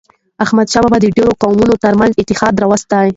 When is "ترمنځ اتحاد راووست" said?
1.83-2.89